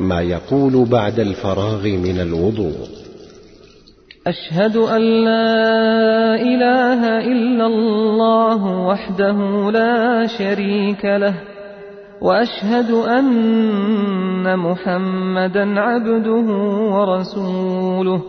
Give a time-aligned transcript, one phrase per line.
[0.00, 2.74] ما يقول بعد الفراغ من الوضوء.
[4.26, 11.34] أشهد أن لا إله إلا الله وحده لا شريك له
[12.20, 16.46] وأشهد أن محمدا عبده
[16.94, 18.22] ورسوله.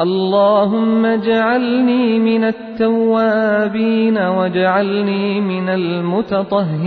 [0.00, 6.86] اللهم اجعلني من التوابين واجعلني من المتطهرين.